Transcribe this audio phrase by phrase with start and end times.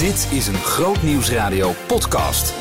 [0.00, 2.54] Dit is een Groot Nieuwsradio podcast.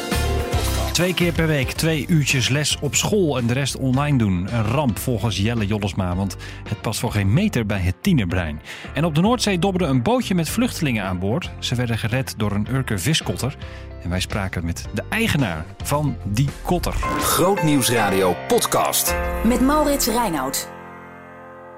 [0.93, 4.47] Twee keer per week, twee uurtjes les op school en de rest online doen.
[4.53, 6.35] Een ramp volgens Jelle Jollesma, want
[6.67, 8.61] het past voor geen meter bij het tienerbrein.
[8.93, 11.51] En op de Noordzee dobberde een bootje met vluchtelingen aan boord.
[11.59, 13.57] Ze werden gered door een Urker viskotter.
[14.03, 16.93] En wij spraken met de eigenaar van die kotter.
[17.19, 19.15] Groot Nieuwsradio podcast.
[19.43, 20.69] Met Maurits Reinoud.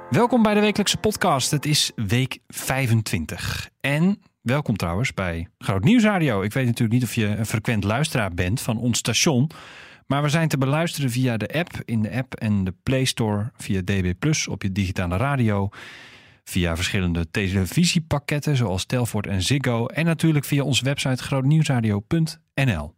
[0.09, 1.51] Welkom bij de wekelijkse podcast.
[1.51, 3.69] Het is week 25.
[3.81, 6.41] En welkom trouwens bij Groot Nieuwsradio.
[6.41, 9.49] Ik weet natuurlijk niet of je een frequent luisteraar bent van ons station.
[10.07, 13.51] Maar we zijn te beluisteren via de app, in de app en de Play Store,
[13.57, 15.69] via DB Plus op je digitale radio,
[16.43, 22.93] via verschillende televisiepakketten zoals Telfort en Ziggo en natuurlijk via onze website grootnieuwsradio.nl.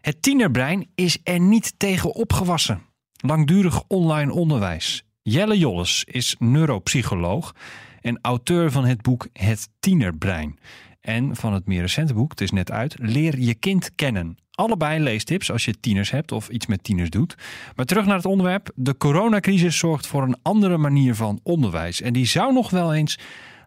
[0.00, 2.82] Het tienerbrein is er niet tegen opgewassen.
[3.20, 5.04] Langdurig online onderwijs.
[5.22, 7.54] Jelle Jolles is neuropsycholoog
[8.00, 10.58] en auteur van het boek Het Tienerbrein.
[11.00, 14.36] En van het meer recente boek, het is net uit, Leer je kind kennen.
[14.50, 17.34] Allebei leestips als je tieners hebt of iets met tieners doet.
[17.74, 18.70] Maar terug naar het onderwerp.
[18.74, 22.00] De coronacrisis zorgt voor een andere manier van onderwijs.
[22.00, 23.18] En die zou nog wel eens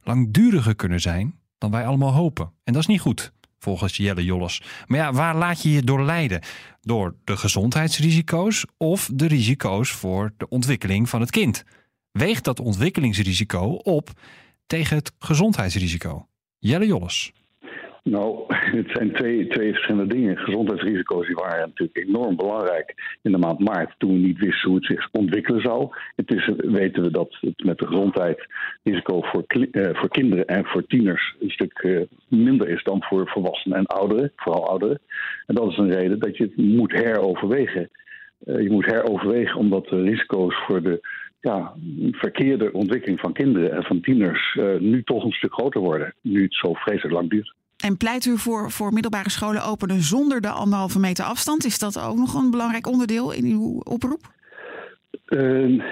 [0.04, 2.52] langduriger kunnen zijn dan wij allemaal hopen.
[2.64, 4.62] En dat is niet goed, volgens Jelle Jolles.
[4.86, 6.42] Maar ja, waar laat je je door leiden?
[6.82, 11.64] Door de gezondheidsrisico's of de risico's voor de ontwikkeling van het kind?
[12.12, 14.10] Weegt dat ontwikkelingsrisico op
[14.66, 16.26] tegen het gezondheidsrisico?
[16.60, 17.32] Jelle Jolles.
[18.04, 18.44] Nou,
[18.80, 20.38] het zijn twee, twee verschillende dingen.
[20.38, 24.86] Gezondheidsrisico's waren natuurlijk enorm belangrijk in de maand maart toen we niet wisten hoe het
[24.86, 25.90] zich ontwikkelen zou.
[26.16, 28.48] Intussen weten we dat het met de gezondheid
[28.84, 33.28] risico voor, uh, voor kinderen en voor tieners een stuk uh, minder is dan voor
[33.30, 35.00] volwassenen en ouderen, vooral ouderen.
[35.46, 37.90] En dat is een reden dat je het moet heroverwegen.
[38.46, 41.00] Uh, je moet heroverwegen omdat de risico's voor de
[41.42, 41.74] ja,
[42.12, 46.56] verkeerde ontwikkeling van kinderen en van tieners nu toch een stuk groter worden, nu het
[46.56, 47.54] zo vreselijk lang duurt.
[47.82, 51.66] En pleit u voor, voor middelbare scholen openen zonder de anderhalve meter afstand?
[51.66, 54.22] Is dat ook nog een belangrijk onderdeel in uw oproep?
[55.28, 55.84] Uh,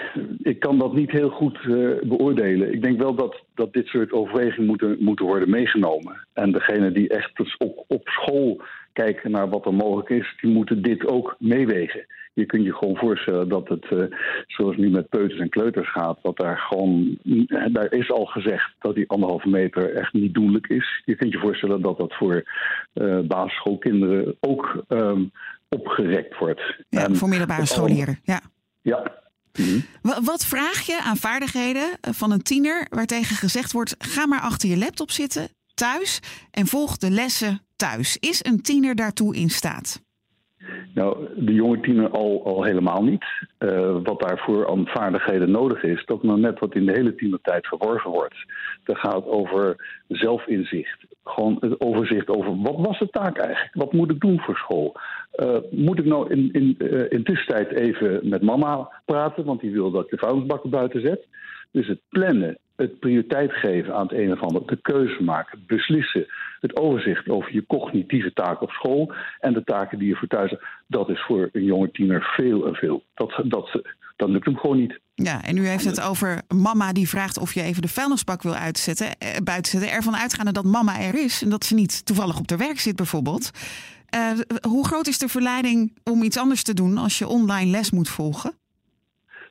[0.42, 2.74] ik kan dat niet heel goed uh, beoordelen.
[2.74, 6.28] Ik denk wel dat, dat dit soort overwegingen moeten, moeten worden meegenomen.
[6.34, 8.62] En degene die echt dus op, op school
[8.94, 12.06] kijken naar wat er mogelijk is, die moeten dit ook meewegen.
[12.34, 14.04] Je kunt je gewoon voorstellen dat het, uh,
[14.48, 17.18] zoals nu met peuters en kleuters gaat, dat daar gewoon,
[17.72, 21.02] daar is al gezegd dat die anderhalve meter echt niet doenlijk is.
[21.06, 22.44] Je kunt je voorstellen dat dat voor
[22.94, 25.32] uh, basisschoolkinderen ook um,
[25.70, 26.62] opgerekt wordt.
[26.90, 28.42] Ja, en voor middelbare scholieren, ja.
[28.82, 29.20] Ja,
[30.02, 34.78] wat vraag je aan vaardigheden van een tiener waartegen gezegd wordt: ga maar achter je
[34.78, 36.20] laptop zitten thuis
[36.52, 38.18] en volg de lessen thuis?
[38.18, 40.02] Is een tiener daartoe in staat?
[40.94, 43.26] Nou, de jonge tiener al, al helemaal niet.
[43.60, 47.68] Uh, wat daarvoor aan vaardigheden nodig is, dat nou net wat in de hele tienertijd
[47.68, 48.36] verworven wordt.
[48.84, 51.06] Dat gaat over zelfinzicht.
[51.24, 53.74] Gewoon het overzicht over wat was de taak eigenlijk?
[53.74, 54.96] Wat moet ik doen voor school?
[55.36, 59.72] Uh, moet ik nou in, in, uh, in tussentijd even met mama praten, want die
[59.72, 61.28] wil dat ik de vuilnisbakken buiten zet?
[61.72, 66.26] Dus het plannen, het prioriteit geven aan het een of ander, de keuze maken, beslissen,
[66.60, 70.50] het overzicht over je cognitieve taken op school en de taken die je voor thuis
[70.50, 73.04] hebt, dat is voor een jonge tiener veel en veel.
[73.14, 73.82] Dat, dat,
[74.16, 75.00] dat lukt hem gewoon niet.
[75.16, 78.54] Ja, en u heeft het over mama die vraagt of je even de vuilnisbak wil
[78.54, 79.92] uitzetten, eh, buiten zetten.
[79.92, 82.96] Ervan uitgaande dat mama er is en dat ze niet toevallig op haar werk zit
[82.96, 83.52] bijvoorbeeld.
[84.16, 87.92] Uh, hoe groot is de verleiding om iets anders te doen als je online les
[87.92, 88.54] moet volgen?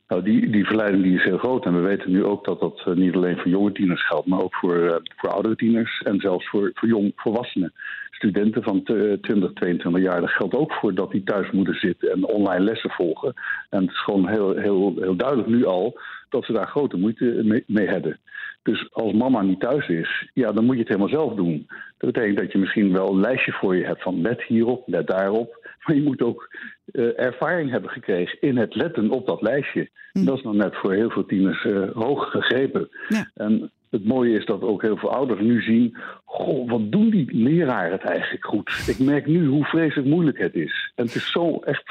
[0.08, 1.64] Nou, die, die verleiding die is heel groot.
[1.64, 4.54] En we weten nu ook dat dat niet alleen voor jonge tieners geldt, maar ook
[4.54, 7.72] voor, uh, oudere tieners en zelfs voor, voor jong volwassenen.
[8.10, 12.24] Studenten van 20, 22 jaar, dat geldt ook voor dat die thuis moeten zitten en
[12.24, 13.34] online lessen volgen.
[13.70, 17.40] En het is gewoon heel, heel, heel duidelijk nu al dat ze daar grote moeite
[17.44, 18.19] mee, mee hebben.
[18.62, 21.66] Dus als mama niet thuis is, ja, dan moet je het helemaal zelf doen.
[21.98, 25.06] Dat betekent dat je misschien wel een lijstje voor je hebt van let hierop, let
[25.06, 25.68] daarop.
[25.88, 26.56] Maar je moet ook
[26.93, 29.91] uh, ervaring hebben gekregen in het letten op dat lijstje.
[30.12, 30.25] Hm.
[30.25, 32.88] Dat is nog net voor heel veel tieners uh, hoog gegrepen.
[33.09, 33.31] Ja.
[33.34, 37.35] En het mooie is dat ook heel veel ouders nu zien: goh, wat doen die
[37.37, 38.85] leraren het eigenlijk goed?
[38.87, 40.93] Ik merk nu hoe vreselijk moeilijk het is.
[40.94, 41.85] En het is zo echt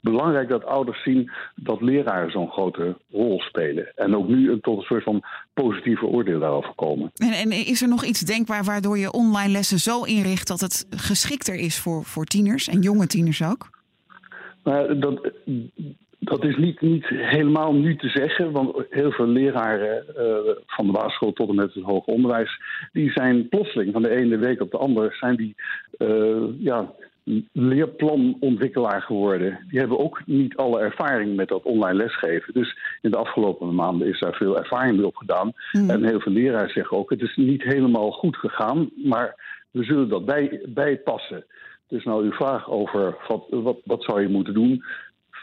[0.00, 3.92] belangrijk dat ouders zien dat leraren zo'n grote rol spelen.
[3.94, 5.22] En ook nu tot een soort van
[5.54, 7.10] positieve oordeel daarover komen.
[7.14, 10.86] En, en is er nog iets denkbaar waardoor je online lessen zo inricht dat het
[10.90, 13.70] geschikter is voor, voor tieners en jonge tieners ook?
[14.62, 15.30] Maar dat,
[16.24, 20.92] dat is niet, niet helemaal nu te zeggen, want heel veel leraren uh, van de
[20.92, 22.60] basisschool tot en met het hoger onderwijs,
[22.92, 25.54] die zijn plotseling van de ene week op de andere zijn die
[25.98, 26.92] uh, ja,
[27.52, 29.66] leerplanontwikkelaar geworden.
[29.68, 32.54] Die hebben ook niet alle ervaring met dat online lesgeven.
[32.54, 35.52] Dus in de afgelopen maanden is daar veel ervaring mee opgedaan.
[35.72, 35.90] Mm.
[35.90, 39.34] En heel veel leraren zeggen ook: het is niet helemaal goed gegaan, maar
[39.70, 41.44] we zullen dat bij, bijpassen.
[41.88, 44.84] Dus nou uw vraag over wat, wat, wat zou je moeten doen.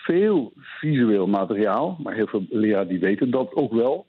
[0.03, 4.05] Veel visueel materiaal, maar heel veel leraren die weten dat ook wel.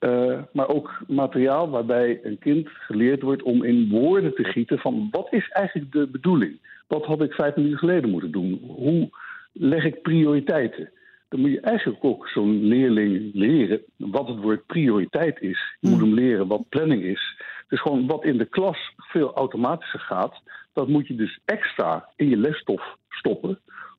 [0.00, 5.08] Uh, maar ook materiaal waarbij een kind geleerd wordt om in woorden te gieten van
[5.10, 6.58] wat is eigenlijk de bedoeling?
[6.86, 8.60] Wat had ik vijf minuten geleden moeten doen?
[8.66, 9.08] Hoe
[9.52, 10.90] leg ik prioriteiten?
[11.28, 15.76] Dan moet je eigenlijk ook zo'n leerling leren wat het woord prioriteit is.
[15.80, 17.42] Je moet hem leren wat planning is.
[17.68, 20.42] Dus gewoon wat in de klas veel automatischer gaat,
[20.72, 23.58] dat moet je dus extra in je lesstof stoppen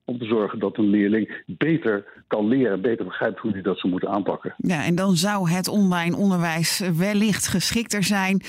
[0.09, 3.91] om te zorgen dat een leerling beter kan leren, beter begrijpt hoe hij dat zou
[3.91, 4.53] moeten aanpakken.
[4.57, 8.41] Ja, en dan zou het online onderwijs wellicht geschikter zijn.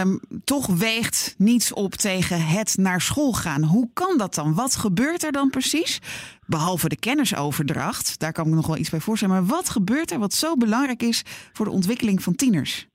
[0.00, 3.64] Um, toch weegt niets op tegen het naar school gaan.
[3.64, 4.54] Hoe kan dat dan?
[4.54, 6.00] Wat gebeurt er dan precies?
[6.46, 9.34] Behalve de kennisoverdracht, daar kan ik nog wel iets bij voorstellen.
[9.34, 12.86] Maar wat gebeurt er wat zo belangrijk is voor de ontwikkeling van tieners?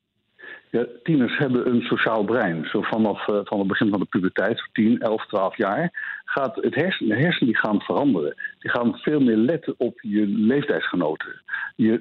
[0.71, 2.65] Ja, tieners hebben een sociaal brein.
[2.65, 5.91] Zo vanaf van het begin van de puberteit, 10, 11, 12 jaar,
[6.25, 8.35] gaat het hersen, de hersenen die gaan veranderen.
[8.59, 11.41] Die gaan veel meer letten op je leeftijdsgenoten.
[11.75, 11.91] Je,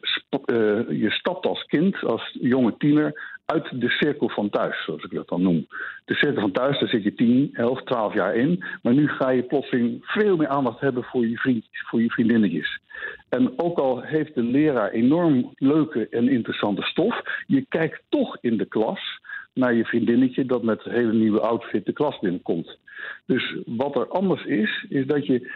[0.46, 5.10] uh, je stapt als kind, als jonge tiener, uit de cirkel van thuis, zoals ik
[5.10, 5.66] dat dan noem.
[6.04, 8.64] De cirkel van thuis, daar zit je 10, 11, 12 jaar in.
[8.82, 12.80] Maar nu ga je plotseling veel meer aandacht hebben voor je, vriendjes, voor je vriendinnetjes.
[13.28, 18.56] En ook al heeft de leraar enorm leuke en interessante stof, je kijkt toch in
[18.56, 19.20] de klas
[19.52, 22.78] naar je vriendinnetje dat met een hele nieuwe outfit de klas binnenkomt.
[23.26, 25.50] Dus wat er anders is, is dat je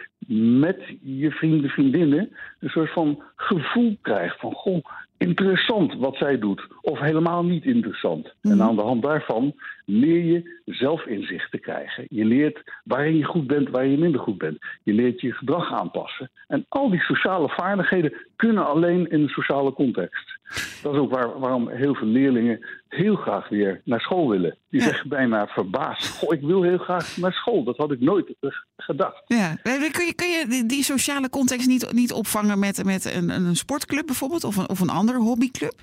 [0.59, 4.85] met je vrienden, vriendinnen een soort van gevoel krijgt van goh,
[5.27, 8.33] interessant wat zij doet, of helemaal niet interessant.
[8.41, 8.61] En mhm.
[8.61, 9.53] aan de hand daarvan
[9.85, 12.05] leer je zelfinzicht te krijgen.
[12.09, 14.57] Je leert waarin je goed bent, waar je minder goed bent.
[14.83, 16.31] Je leert je gedrag aanpassen.
[16.47, 20.39] En al die sociale vaardigheden kunnen alleen in een sociale context.
[20.81, 24.57] Dat is ook waar, waarom heel veel leerlingen heel graag weer naar school willen.
[24.69, 27.63] Die zeggen bijna verbaasd: Goh, ik wil heel graag naar school.
[27.63, 28.35] Dat had ik nooit
[28.77, 29.23] gedacht.
[29.25, 29.55] Ja.
[29.63, 34.05] Kun, je, kun je die sociale context niet, niet opvangen met, met een, een sportclub
[34.05, 34.43] bijvoorbeeld?
[34.43, 35.73] Of een, of een andere hobbyclub?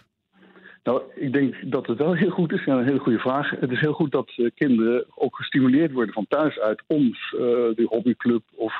[0.82, 2.65] Nou, ik denk dat het wel heel goed is.
[2.65, 3.50] Ja, een hele goede vraag.
[3.50, 7.12] Het is heel goed dat uh, kinderen ook gestimuleerd worden van thuis uit om uh,
[7.75, 8.75] de hobbyclub of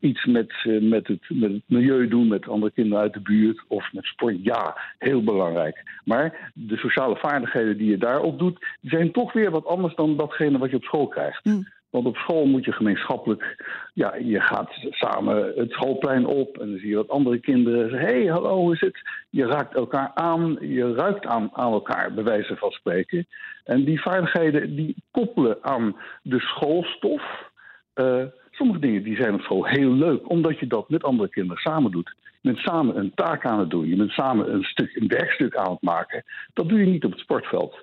[0.00, 3.64] iets met, uh, met, het, met het milieu doen, met andere kinderen uit de buurt
[3.68, 4.36] of met sport.
[4.42, 6.00] Ja, heel belangrijk.
[6.04, 10.58] Maar de sociale vaardigheden die je daarop doet, zijn toch weer wat anders dan datgene
[10.58, 11.44] wat je op school krijgt.
[11.44, 11.66] Mm.
[11.92, 16.78] Want op school moet je gemeenschappelijk, ja, je gaat samen het schoolplein op en dan
[16.78, 19.00] zie je wat andere kinderen zeggen: hé, hey, hallo, hoe is het?
[19.30, 23.26] Je raakt elkaar aan, je ruikt aan, aan elkaar, bij wijze van spreken.
[23.64, 27.50] En die vaardigheden die koppelen aan de schoolstof.
[27.94, 31.62] Uh, sommige dingen die zijn op school heel leuk, omdat je dat met andere kinderen
[31.62, 32.14] samen doet.
[32.42, 33.88] Bent samen een taak aan het doen.
[33.88, 36.24] Je bent samen een, stuk, een werkstuk aan het maken.
[36.52, 37.76] Dat doe je niet op het sportveld.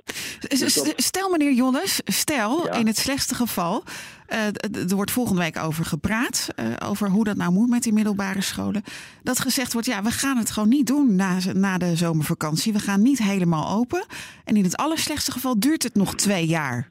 [0.48, 3.84] Dus stel, meneer Jonnes, stel in het slechtste geval.
[4.30, 4.46] Uh,
[4.90, 6.48] er wordt volgende week over gepraat.
[6.56, 8.84] Uh, over hoe dat nou moet met die middelbare scholen.
[9.24, 12.74] Dat gezegd wordt: ja, we gaan het gewoon niet doen na, na de zomervakantie.
[12.74, 14.06] We gaan niet helemaal open.
[14.44, 16.90] En in het allerslechtste geval duurt het nog twee jaar.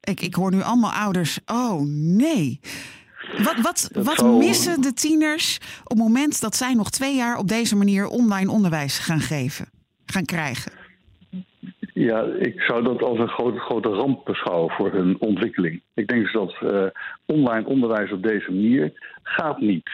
[0.00, 2.60] Ik, ik hoor nu allemaal ouders: oh nee.
[3.38, 7.48] Wat, wat, wat missen de tieners op het moment dat zij nog twee jaar op
[7.48, 9.66] deze manier online onderwijs gaan geven,
[10.06, 10.72] gaan krijgen?
[11.94, 15.80] Ja, ik zou dat als een grote, grote ramp beschouwen voor hun ontwikkeling.
[15.94, 16.86] Ik denk dus dat uh,
[17.26, 19.90] online onderwijs op deze manier gaat niet.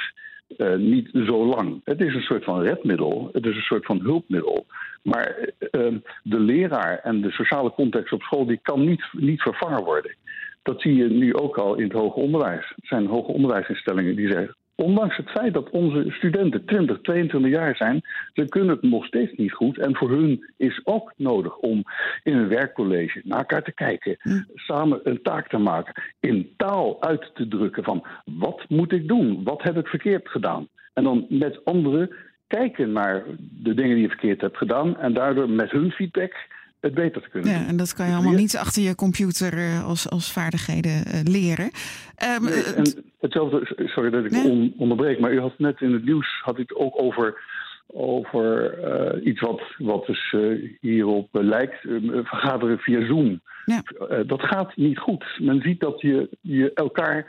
[0.57, 1.81] Uh, niet zo lang.
[1.85, 4.67] Het is een soort van redmiddel, het is een soort van hulpmiddel.
[5.03, 9.85] Maar uh, de leraar en de sociale context op school die kan niet, niet vervangen
[9.85, 10.15] worden.
[10.63, 12.73] Dat zie je nu ook al in het hoger onderwijs.
[12.75, 14.57] Het zijn hoger onderwijsinstellingen die zeggen.
[14.75, 18.01] Ondanks het feit dat onze studenten 20, 22 jaar zijn,
[18.33, 19.79] ze kunnen het nog steeds niet goed.
[19.79, 21.83] En voor hun is ook nodig om
[22.23, 24.43] in een werkcollege naar elkaar te kijken, hm.
[24.55, 29.45] samen een taak te maken, in taal uit te drukken van wat moet ik doen,
[29.45, 30.69] wat heb ik verkeerd gedaan.
[30.95, 32.11] En dan met anderen
[32.47, 36.47] kijken naar de dingen die je verkeerd hebt gedaan en daardoor met hun feedback
[36.81, 39.87] het beter te kunnen ja, En dat kan je allemaal niet achter je computer uh,
[39.87, 41.71] als, als vaardigheden uh, leren.
[42.37, 44.51] Um, nee, en hetzelfde, sorry dat ik nee?
[44.51, 47.41] on, onderbreek, maar u had net in het nieuws had het ook over,
[47.87, 48.79] over
[49.17, 50.35] uh, iets wat, wat dus
[50.81, 51.81] hierop lijkt,
[52.23, 53.41] vergaderen via Zoom.
[53.65, 53.83] Ja.
[54.27, 55.25] dat gaat niet goed.
[55.39, 57.27] Men ziet dat je, je elkaar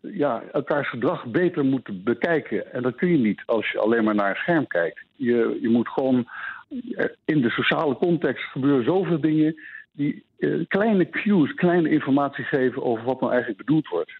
[0.00, 2.72] ja, elkaars gedrag beter moet bekijken.
[2.72, 5.00] En dat kun je niet als je alleen maar naar een scherm kijkt.
[5.16, 6.28] Je, je moet gewoon
[7.24, 9.54] in de sociale context gebeuren zoveel dingen
[9.92, 14.12] die uh, kleine cues, kleine informatie geven over wat nou eigenlijk bedoeld wordt.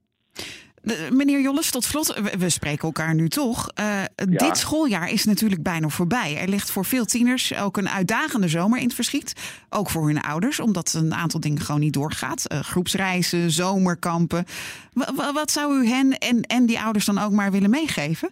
[0.82, 3.68] De- meneer Jolles, tot slot, we, we spreken elkaar nu toch.
[3.74, 6.36] Eh, Dit schooljaar is natuurlijk bijna voorbij.
[6.38, 9.64] Er ligt voor veel tieners ook een uitdagende zomer in het verschiet.
[9.68, 12.46] Ook voor hun ouders, omdat een aantal dingen gewoon niet doorgaat.
[12.46, 14.44] Eh, groepsreizen, zomerkampen.
[14.92, 18.30] Wa- wa- wat zou u hen en, en die ouders dan ook maar willen meegeven?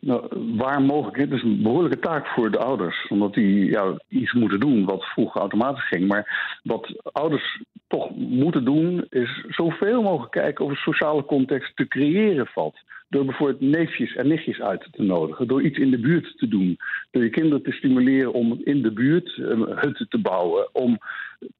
[0.00, 3.06] Nou, waar mogelijk, het is een behoorlijke taak voor de ouders.
[3.08, 6.06] Omdat die ja, iets moeten doen wat vroeger automatisch ging.
[6.06, 11.88] Maar wat ouders toch moeten doen, is zoveel mogelijk kijken of een sociale context te
[11.88, 12.78] creëren valt.
[13.08, 15.48] Door bijvoorbeeld neefjes en nichtjes uit te nodigen.
[15.48, 16.76] Door iets in de buurt te doen.
[17.10, 20.74] Door je kinderen te stimuleren om in de buurt een hutten te bouwen.
[20.74, 20.98] Om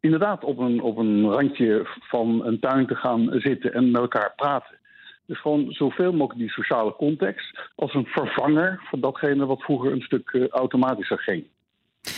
[0.00, 4.32] inderdaad op een, op een randje van een tuin te gaan zitten en met elkaar
[4.36, 4.78] praten.
[5.28, 10.00] Dus gewoon zoveel mogelijk die sociale context als een vervanger van datgene wat vroeger een
[10.00, 11.44] stuk eh, automatischer ging.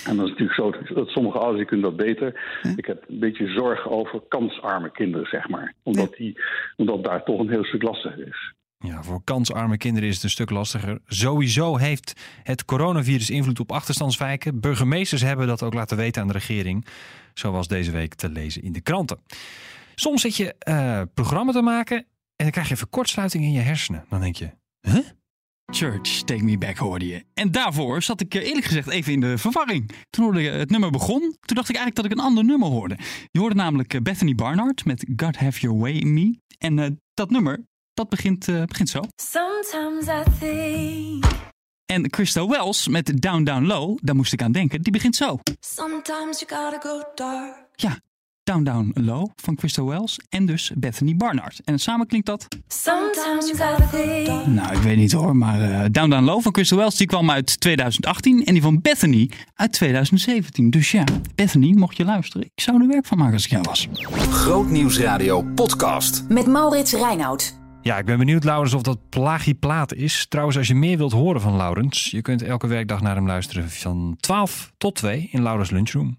[0.04, 0.54] En dat is natuurlijk
[0.88, 2.40] zo dat- sommige ouders kunnen dat beter.
[2.76, 5.74] Ik heb een beetje zorg over kansarme kinderen, zeg maar.
[5.82, 6.40] Omdat, die,
[6.76, 8.52] omdat daar toch een heel stuk lastiger is.
[8.78, 10.98] Ja, voor kansarme kinderen is het een stuk lastiger.
[11.06, 14.60] Sowieso heeft het coronavirus invloed op achterstandswijken.
[14.60, 16.86] Burgemeesters hebben dat ook laten weten aan de regering.
[17.34, 19.18] Zoals deze week te lezen in de kranten.
[19.94, 22.06] Soms zit je eh programma te maken
[22.40, 24.04] en dan krijg je even kortsluiting in je hersenen.
[24.08, 24.98] Dan denk je, huh?
[25.72, 27.24] Church, Take Me Back hoorde je.
[27.34, 29.90] En daarvoor zat ik eh, eerlijk gezegd even in de verwarring.
[30.10, 32.68] Toen hoorde ik het nummer begon, toen dacht ik eigenlijk dat ik een ander nummer
[32.68, 32.96] hoorde.
[33.30, 36.38] Je hoorde namelijk eh, Bethany Barnard met God Have Your Way in Me.
[36.58, 39.00] En eh, dat nummer, dat begint, eh, begint zo.
[39.22, 41.24] Sometimes I think,
[41.86, 45.38] En Christa Wells met Down Down Low, daar moest ik aan denken, die begint zo.
[45.60, 47.68] sometimes you gotta go dark.
[47.74, 47.98] Ja,
[48.50, 51.60] Down Down Low van Christa Wells en dus Bethany Barnard.
[51.64, 52.46] En samen klinkt dat...
[52.68, 54.46] Sometimes you gotta think.
[54.46, 57.30] Nou, ik weet niet hoor, maar eh, Down Down Low van Crystal Wells die kwam
[57.30, 60.70] uit 2018 en die van Bethany uit 2017.
[60.70, 61.04] Dus ja,
[61.34, 63.88] Bethany, mocht je luisteren, ik zou er werk van maken als ik jou was.
[64.30, 66.24] Grootnieuwsradio podcast.
[66.28, 67.58] Met Maurits Reinoud.
[67.82, 70.26] Ja, ik ben benieuwd, Laurens, of dat plagieplaat is.
[70.28, 73.70] Trouwens, als je meer wilt horen van Laurens, je kunt elke werkdag naar hem luisteren
[73.70, 76.18] van 12 tot 2 in Laurens Lunchroom.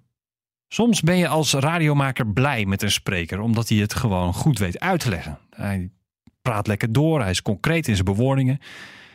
[0.74, 4.80] Soms ben je als radiomaker blij met een spreker, omdat hij het gewoon goed weet
[4.80, 5.38] uit te leggen.
[5.50, 5.90] Hij
[6.42, 8.60] praat lekker door, hij is concreet in zijn bewoordingen.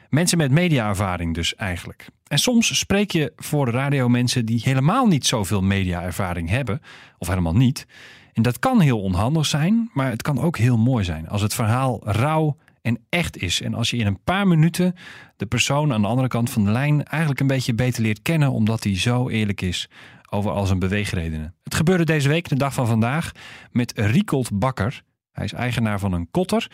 [0.08, 2.08] Mensen met mediaervaring dus eigenlijk.
[2.26, 6.80] En soms spreek je voor de radiomensen die helemaal niet zoveel mediaervaring hebben,
[7.18, 7.86] of helemaal niet.
[8.32, 11.54] En dat kan heel onhandig zijn, maar het kan ook heel mooi zijn als het
[11.54, 13.60] verhaal rauw en echt is.
[13.60, 14.94] En als je in een paar minuten
[15.36, 18.52] de persoon aan de andere kant van de lijn eigenlijk een beetje beter leert kennen,
[18.52, 19.88] omdat hij zo eerlijk is
[20.36, 21.54] over al zijn beweegredenen.
[21.62, 23.32] Het gebeurde deze week, de dag van vandaag,
[23.70, 25.02] met Riekold Bakker.
[25.32, 26.70] Hij is eigenaar van een kotter.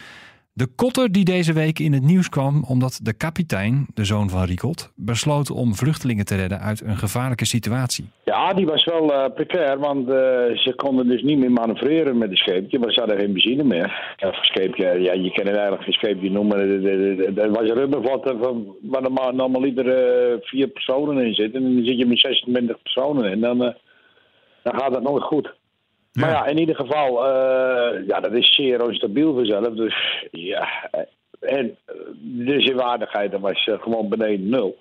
[0.54, 4.44] De kotter die deze week in het nieuws kwam omdat de kapitein, de zoon van
[4.44, 8.04] Riekold, besloot om vluchtelingen te redden uit een gevaarlijke situatie.
[8.24, 10.14] Ja, die was wel eh precair, want eh,
[10.54, 14.14] ze konden dus niet meer manoeuvreren met het scheepje, maar ze hadden geen benzine meer.
[14.16, 16.58] Ja, scheepje, ja, je kan het eigenlijk geen scheepje noemen.
[16.58, 18.34] Er- Er was een rubbervat
[18.82, 21.64] waar maar normaliter eh, vier personen in zitten.
[21.64, 23.74] En dan zit je met 26 personen in, dan, eh,
[24.62, 25.54] dan gaat dat nooit goed.
[26.12, 29.74] Maar ja, in ieder geval, eh, ja, dat is zeer onstabiel vanzelf.
[29.74, 31.00] Dus ja, eh,
[31.40, 34.76] en eh, de zeewaardigheid dat was gewoon beneden nul.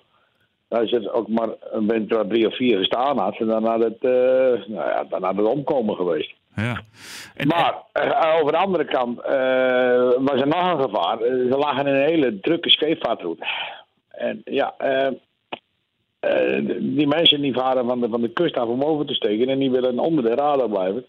[0.68, 3.82] Als het ook maar een winter waar drie of vier gestaan had, en dan had
[3.82, 6.32] het, eh, nou ja, dan had het omkomen geweest.
[6.56, 6.80] Ja.
[7.34, 7.74] En, Maar
[8.40, 9.16] over de andere kant
[10.26, 11.18] was er nog een gevaar.
[11.18, 13.44] Ze lagen in een hele drukke scheepvaartroute.
[14.08, 14.74] En ja,
[16.78, 19.58] die mensen die varen van de, van de kust af om over te steken en
[19.58, 21.06] die willen onder de radar blijven.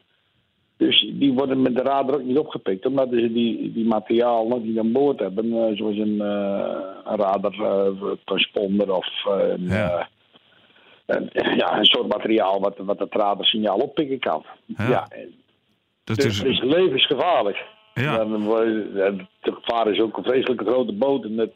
[0.86, 4.63] Dus die worden met de radar ook niet opgepikt, omdat ze die, die materiaal nog
[4.63, 7.16] niet aan boord hebben, eh, zoals een, eh
[8.63, 10.08] een of eh, een, Ja.
[11.06, 14.46] een- ja, een soort materiaal wat, wat het radarsignaal oppikken kan.
[14.78, 15.08] Ja.
[16.04, 17.66] Dat dus is, het is levensgevaarlijk.
[17.94, 18.18] ja.
[19.42, 21.24] Te gevaar is ook een vreselijke grote boot.
[21.24, 21.50] En dat,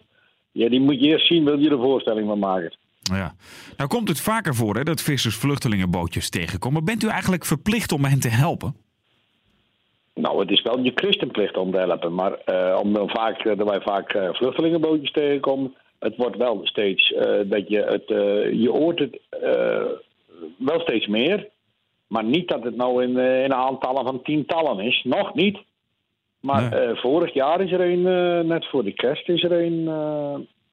[0.51, 2.77] ja, die moet je eerst zien, wil je er voorstelling van maken.
[3.01, 3.36] Ja.
[3.77, 6.86] Nou komt het vaker voor hè, dat vissers vluchtelingenbootjes tegenkomen.
[6.86, 8.75] Bent u eigenlijk verplicht om hen te helpen?
[10.17, 12.13] Nou, het is wel je christenplicht om te helpen.
[12.13, 17.13] Maar eh, om dan vaak, eh, wij vaak eh, vluchtelingenbootjes tegenkomen, het wordt wel steeds
[17.45, 18.03] dat je het,
[18.59, 19.19] je hoort het
[20.57, 21.50] wel steeds meer.
[22.07, 25.01] Maar niet dat het nou in, in aantallen van tientallen is.
[25.03, 25.57] Nog niet.
[26.39, 26.95] Maar Nee.
[26.95, 28.01] vorig jaar is er een,
[28.47, 29.83] net voor de kerst is er een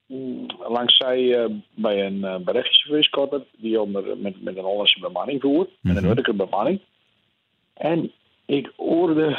[0.06, 5.40] mm, langs zij bij een uh, Belgische viskotter die onder, met, met een Hollandse bemanning
[5.40, 5.70] voert.
[5.80, 6.80] Met een Urker bemanning.
[7.74, 8.12] En
[8.46, 9.38] ik hoorde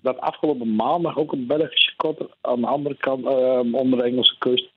[0.00, 4.38] dat afgelopen maandag ook een Belgische kotter aan de andere kant, eh, onder de Engelse
[4.38, 4.70] kust,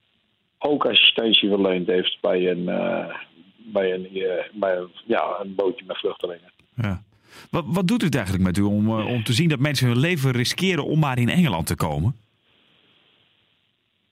[0.61, 3.15] ook assistentie verleend heeft bij een, eh,
[3.57, 6.51] bij een, eh, bij een, ja, een bootje met vluchtelingen.
[6.75, 7.01] Ja.
[7.49, 9.99] Wat, wat doet het eigenlijk met u om, eh, om te zien dat mensen hun
[9.99, 12.15] leven riskeren om maar in Engeland te komen?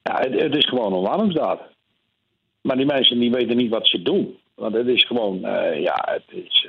[0.03, 1.61] Ja, het, het is gewoon een warmsdaad.
[2.61, 4.37] Maar die mensen die weten niet wat ze doen.
[4.55, 5.39] Want het is gewoon,
[5.79, 6.67] ja, het is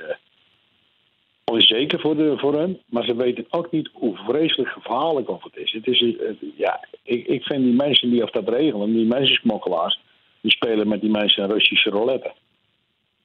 [1.51, 2.79] onzeker voor, de, voor hen.
[2.85, 5.71] Maar ze weten ook niet hoe vreselijk gevaarlijk of het is.
[5.71, 9.99] Het is eh, ja, ik, ik vind die mensen die of dat regelen, die mensensmokkelaars,
[10.41, 12.31] die spelen met die mensen een Russische roulette.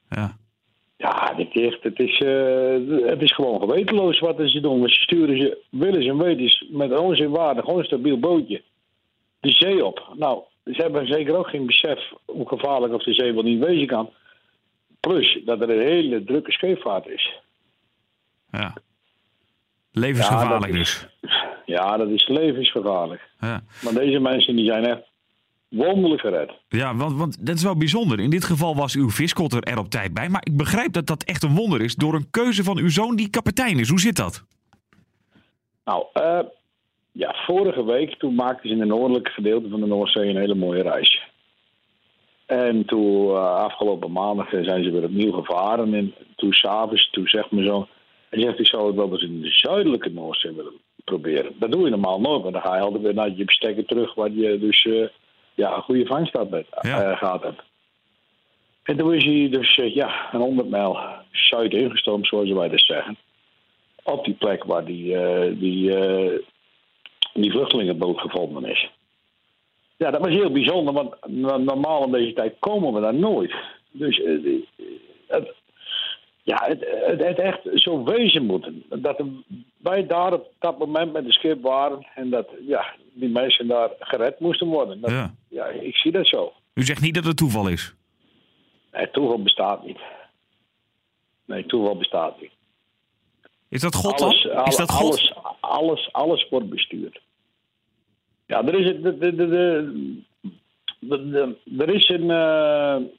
[0.09, 0.37] Ja.
[0.97, 4.79] Ja, dit echt, het, is, eh, het is gewoon gewetenloos wat ze doen.
[4.79, 8.19] Want ze sturen ze, willen ze en weten ze, met onzin waarde, gewoon een stabiel
[8.19, 8.61] bootje,
[9.39, 10.13] de zee op.
[10.15, 13.87] Nou, ze hebben zeker ook geen besef hoe gevaarlijk of de zee wel niet wezen
[13.87, 14.09] kan.
[14.99, 17.39] Plus dat er een hele drukke scheepvaart is.
[18.59, 18.73] Ja.
[19.91, 21.07] Levensgevaarlijk Ja, dus.
[21.65, 23.21] Ja, dat is levensgevaarlijk.
[23.39, 23.63] Ja.
[23.83, 25.01] Maar deze mensen die zijn echt
[25.69, 26.51] wonderlijk gered.
[26.69, 28.19] Ja, want, want dat is wel bijzonder.
[28.19, 30.29] In dit geval was uw viskotter er op tijd bij.
[30.29, 33.15] Maar ik begrijp dat dat echt een wonder is door een keuze van uw zoon
[33.15, 33.89] die kapitein is.
[33.89, 34.45] Hoe zit dat?
[35.85, 36.39] Nou, eh,
[37.11, 40.55] ja, vorige week toen maakten ze in het noordelijke gedeelte van de Noordzee een hele
[40.55, 41.21] mooie reis.
[42.45, 45.93] En toen, eh, afgelopen maandag, zijn ze weer opnieuw gevaren.
[45.93, 47.87] En toen s'avonds, toen zegt mijn zoon...
[48.37, 51.55] Hij zegt, ik zou het wel eens in de zuidelijke Noordzee willen proberen.
[51.59, 54.13] Dat doe je normaal nooit, maar dan ga je altijd weer naar je bestekken terug...
[54.13, 55.07] waar je dus eh,
[55.55, 57.03] ja, een goede vangst had met, Ja.
[57.03, 57.61] eh, gehad hebt.
[58.83, 60.97] En toen is hij dus eh, ja, een 100 mijl
[61.31, 63.17] zuid ingestoomd, zoals wij dat zeggen.
[64.03, 65.15] Op die plek waar die,
[65.57, 65.91] die,
[67.33, 68.89] die vluchtelingenboot gevonden is.
[69.97, 73.53] Ja, dat was heel bijzonder, want no- normaal in deze tijd komen we daar nooit.
[73.91, 74.21] Dus
[75.27, 75.53] het,
[76.47, 76.79] ja, het,
[77.19, 78.83] het, echt zo wezen moeten.
[78.89, 79.21] Dat
[79.77, 83.89] wij daar op dat moment met de schip waren en dat ja, die mensen daar
[83.99, 85.01] gered moesten worden.
[85.01, 85.33] Dat, Ja.
[85.49, 86.53] ja, ik zie dat zo.
[86.73, 87.93] U zegt niet dat het toeval is.
[88.91, 89.99] Nee, toeval bestaat niet.
[91.45, 92.51] Nee, toeval bestaat niet.
[93.69, 94.65] Is dat God alles, dan?
[94.65, 95.03] Is dat God?
[95.03, 97.21] Alles, alles, alles wordt bestuurd.
[98.45, 100.21] Ja, er is, het- de, de, de, de,
[100.99, 103.11] de- de- er is een.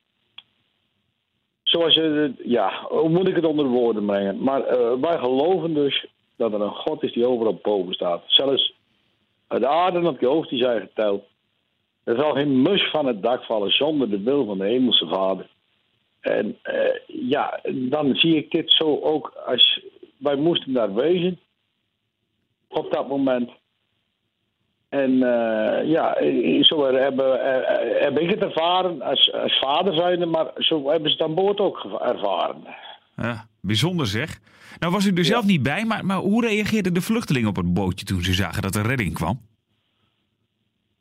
[1.70, 2.32] Zoals je.
[2.44, 4.42] Ja, hoe moet ik het onder de woorden brengen?
[4.42, 6.06] Maar eh, wij geloven dus
[6.36, 8.22] dat er een God is die overal boven staat.
[8.26, 8.74] Zelfs
[9.48, 11.24] het aarde op je hoofd die zijn geteld.
[12.04, 15.48] Er zal geen mus van het dak vallen zonder de wil van de hemelse vader.
[16.20, 19.80] En eh, ja, dan zie ik dit zo ook als
[20.16, 21.38] wij moesten daar wezen
[22.68, 23.50] op dat moment.
[24.88, 30.26] En eh, ja, eh, zo hebben, eh, heb ik het ervaren als, als vader zijnde,
[30.26, 32.56] maar zo hebben ze het aan boord ook ervaren.
[33.16, 34.38] Ja, bijzonder zeg.
[34.78, 37.74] Nou was u er zelf niet bij, maar, maar hoe reageerden de vluchtelingen op het
[37.74, 39.40] bootje toen ze zagen dat er redding kwam?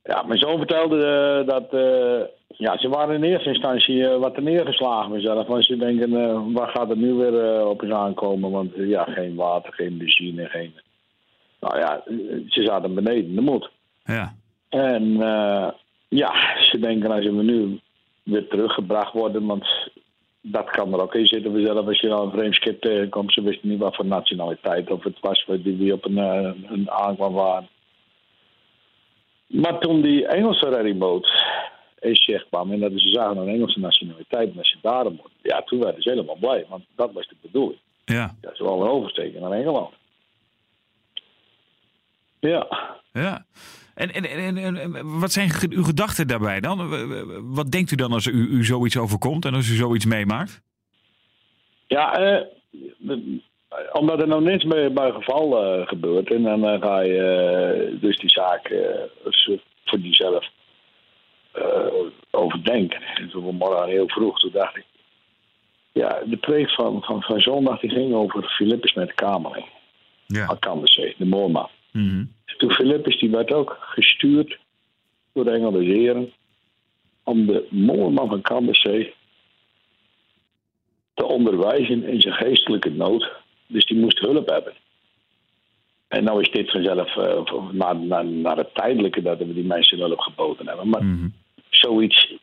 [0.04, 4.40] Ja, mijn zoon vertelde eh, dat eh, ja, ze waren in eerste instantie eh, wat
[4.40, 5.48] neergeslagen mezelf.
[5.48, 8.52] Want ze denken, eh, waar gaat het nu weer eh, op eens aankomen?
[8.52, 10.74] Want eh, ja, geen water, geen benzine, geen...
[11.60, 12.16] Nou ja, eh,
[12.48, 13.70] ze zaten beneden de moed.
[14.08, 14.36] Ja,
[14.70, 15.70] En eh,
[16.08, 17.80] ja, ze denken als we nu
[18.24, 19.90] weer teruggebracht worden, want
[20.42, 21.88] dat kan er ook in zitten vanzelf.
[21.88, 25.20] Als je nou een vreemd schip tegenkomt, ze wisten niet wat voor nationaliteit of het
[25.20, 27.68] was die die op een, eh, een aankwam waren.
[29.48, 31.30] Maar toen die Engelse reddingboot
[32.00, 35.62] ECH kwam en dat ze zagen een Engelse nationaliteit en dat ze daarom moeten, ja,
[35.62, 37.80] toen werden ze helemaal blij, want dat was de bedoeling.
[38.06, 39.94] ja, Ja, ze wilden oversteken naar Engeland.
[42.40, 42.68] Ja.
[43.14, 43.46] ja.
[43.98, 46.78] En, en, en, en- wat zijn uw gedachten daarbij dan?
[47.54, 50.62] Wat denkt u dan als u, u zoiets overkomt en als u zoiets meemaakt?
[51.88, 52.46] Ja, eh,
[53.92, 56.32] omdat er nou niks bij, bij geval eh, gebeurt.
[56.32, 58.74] En dan eh, ga je eh, dus die zaak
[59.86, 60.46] voor jezelf
[62.32, 63.02] overdenken.
[63.02, 64.86] En toen vanmorgen heel vroeg, toen dacht ik...
[65.92, 69.66] Ja, de preek van, van, van zondag die ging over Filippus met de kamerling.
[70.26, 70.48] Ja.
[70.48, 71.70] Aan Kandersee, de moorman.
[71.98, 72.26] Mhm.
[72.58, 74.58] Toen Filippus die werd ook gestuurd
[75.34, 76.32] door de engel des Heren
[77.24, 79.14] om de moorman van Kandersee
[81.14, 83.32] te onderwijzen in zijn geestelijke nood.
[83.68, 84.74] Dus die moest hulp hebben.
[86.08, 90.00] En nou is dit vanzelf eh, naar, naar, naar het tijdelijke dat we die mensen
[90.00, 90.90] hulp geboden hebben.
[90.90, 91.28] Maar Mhm.
[91.70, 92.34] zoiets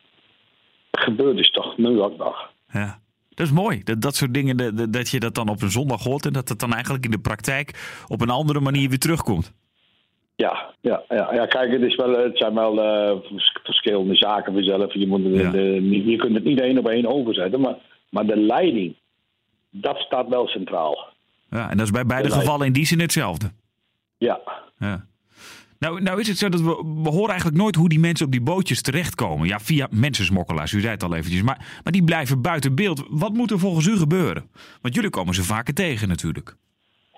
[0.91, 2.51] gebeurt dus toch nu ook nog.
[2.71, 2.99] Ja.
[3.35, 3.83] Dat is mooi.
[3.83, 6.49] Dat, dat soort dingen, dat, dat- je dat dan op een zondag hoort en dat
[6.49, 9.53] het dan eigenlijk in de praktijk op een andere manier weer terugkomt.
[10.35, 14.53] Ja, ja, ja, ja, kijk, het, is wel, het zijn wel eh, vers- verschillende zaken
[14.53, 14.93] vanzelf.
[14.93, 15.51] Je, moet Ja.
[15.53, 17.75] je kunt het niet één op één overzetten, maar,
[18.09, 18.95] maar de leiding,
[19.69, 21.07] dat staat wel centraal.
[21.49, 23.51] Ja, en dat is bij beide gevallen in die zin hetzelfde.
[24.17, 24.39] Ja,
[24.79, 25.05] Ja.
[25.79, 28.31] Nou, nou is het zo dat we, we horen eigenlijk nooit hoe die mensen op
[28.31, 29.47] die bootjes terechtkomen.
[29.47, 31.41] Ja, via mensensmokkelaars, u zei het al eventjes.
[31.41, 33.05] Maar, maar die blijven buiten beeld.
[33.09, 34.49] Wat moet er volgens u gebeuren?
[34.81, 36.55] Want jullie komen ze vaker tegen natuurlijk.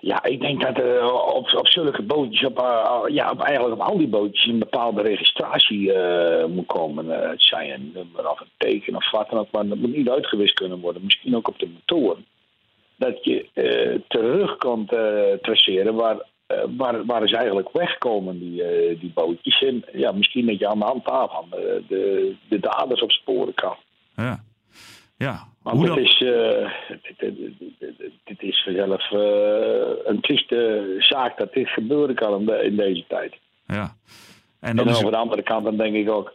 [0.00, 3.98] Ja, ik denk dat er op, op zulke bootjes, op, uh, ja, eigenlijk op al
[3.98, 7.04] die bootjes, een bepaalde registratie uh, moet komen.
[7.06, 9.96] Uh, het zij een nummer of een teken of wat dan ook, maar dat moet
[9.96, 11.04] niet uitgewist kunnen worden.
[11.04, 12.16] Misschien ook op de motor.
[12.96, 13.46] Dat je
[14.08, 14.86] terug kan
[15.42, 16.16] traceren waar,
[16.76, 18.62] waar, waar ze eigenlijk wegkomen, die,
[18.98, 19.62] die bootjes.
[19.62, 21.46] En ja, misschien dat je aan de hand daarvan
[21.88, 23.76] de, de daders op sporen kan.
[24.16, 24.46] Ja.
[25.18, 26.70] Ja, Want het is, uh,
[27.18, 27.32] dit,
[28.24, 29.10] dit, is vanzelf
[30.04, 33.36] een trieste zaak dat dit gebeuren kan in, de, in deze tijd.
[33.66, 33.96] Ja.
[34.60, 36.34] En, dan en over de andere kant dan denk ik ook,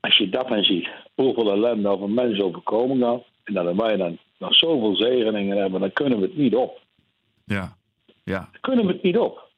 [0.00, 4.18] als je dat dan ziet, hoeveel ellende over mensen overkomen kan, en dat wij dan
[4.38, 6.80] nog zoveel zegeningen hebben, dan kunnen we het niet op.
[7.44, 7.76] Ja,
[8.24, 8.50] ja.
[8.60, 9.50] Kunnen we het niet op.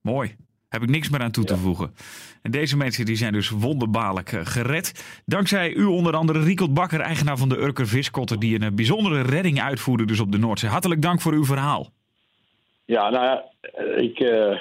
[0.00, 0.36] Mooi.
[0.68, 1.94] Heb ik niks meer aan toe te voegen.
[2.42, 5.22] En deze mensen die zijn dus wonderbaarlijk gered.
[5.26, 8.38] Dankzij u onder andere Riekelt Bakker, eigenaar van de Urker Viskotter...
[8.38, 10.70] die een bijzondere redding uitvoerde dus op de Noordzee.
[10.70, 11.90] Hartelijk dank voor uw verhaal.
[12.84, 13.44] Ja, nou ja,
[13.96, 14.20] ik...
[14.20, 14.60] Uh...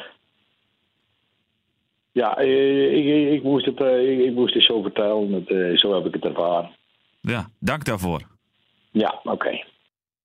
[2.11, 5.31] Ja, ik, ik, ik, moest het, ik, ik, moest het zo vertellen.
[5.45, 6.71] Het, zo heb ik het ervaren.
[7.21, 8.21] Ja, dank daarvoor.
[8.91, 9.29] Ja, oké.
[9.29, 9.65] Okay.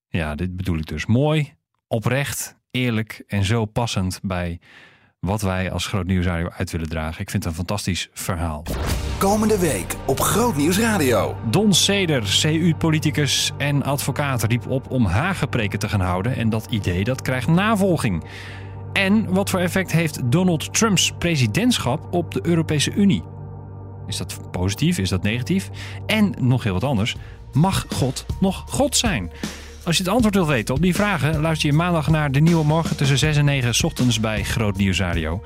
[0.09, 1.07] Ja, dit bedoel ik dus.
[1.07, 1.53] Mooi,
[1.89, 4.61] oprecht, eerlijk en zo passend bij
[5.21, 7.21] wat wij als Groot Nieuwsradio uit willen dragen.
[7.21, 8.63] Ik vind het een fantastisch verhaal.
[9.19, 11.37] Komende week op Groot Nieuwsradio.
[11.51, 16.37] Don Seder, CU-politicus en advocaat, riep op om hagepreken te gaan houden.
[16.37, 18.25] En dat idee dat krijgt navolging.
[18.93, 23.23] En wat voor effect heeft Donald Trumps presidentschap op de Europese Unie?
[24.07, 24.99] Is dat positief?
[24.99, 25.71] Is dat negatief?
[26.07, 27.17] En nog heel wat anders.
[27.53, 29.31] Mag God nog God zijn?
[29.89, 32.65] Als je het antwoord wilt weten op die vragen, luister je maandag naar de nieuwe
[32.65, 35.43] morgen tussen 6 en 9 s ochtends bij Groot Nieuws Radio.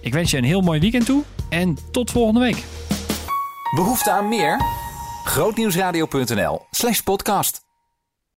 [0.00, 2.64] Ik wens je een heel mooi weekend toe en tot volgende week.
[3.74, 4.60] Behoefte aan meer?
[5.24, 7.65] Grootnieuwsradio.nl slash podcast.